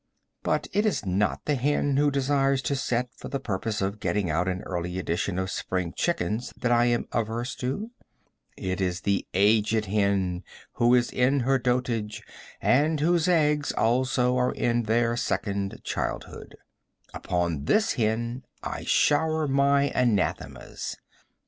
[0.41, 4.31] But it is not the hen who desires to set for the purpose of getting
[4.31, 7.91] out an early edition of spring chickens that I am averse to.
[8.57, 10.43] It is the aged hen,
[10.73, 12.23] who is in her dotage,
[12.59, 16.55] and whose eggs, also, are in their second childhood.
[17.13, 20.97] Upon this hen I shower my anathemas.